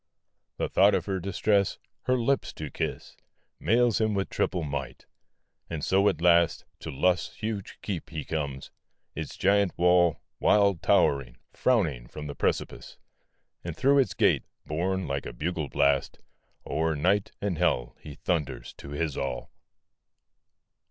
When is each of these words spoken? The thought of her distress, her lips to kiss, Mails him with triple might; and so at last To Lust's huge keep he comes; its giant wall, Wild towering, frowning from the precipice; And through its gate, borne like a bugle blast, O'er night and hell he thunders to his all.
The 0.57 0.67
thought 0.67 0.95
of 0.95 1.05
her 1.05 1.19
distress, 1.19 1.77
her 2.05 2.17
lips 2.17 2.53
to 2.53 2.71
kiss, 2.71 3.15
Mails 3.59 4.01
him 4.01 4.15
with 4.15 4.31
triple 4.31 4.63
might; 4.63 5.05
and 5.69 5.85
so 5.85 6.09
at 6.09 6.21
last 6.21 6.65
To 6.79 6.89
Lust's 6.89 7.35
huge 7.35 7.77
keep 7.83 8.09
he 8.09 8.25
comes; 8.25 8.71
its 9.13 9.37
giant 9.37 9.77
wall, 9.77 10.17
Wild 10.39 10.81
towering, 10.81 11.37
frowning 11.53 12.07
from 12.07 12.25
the 12.25 12.33
precipice; 12.33 12.97
And 13.63 13.77
through 13.77 13.99
its 13.99 14.15
gate, 14.15 14.45
borne 14.65 15.05
like 15.07 15.27
a 15.27 15.33
bugle 15.33 15.69
blast, 15.69 16.17
O'er 16.65 16.95
night 16.95 17.31
and 17.39 17.59
hell 17.59 17.95
he 17.99 18.15
thunders 18.15 18.73
to 18.79 18.89
his 18.89 19.15
all. 19.15 19.51